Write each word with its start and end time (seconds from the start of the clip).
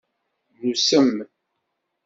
Nusem. 0.67 1.09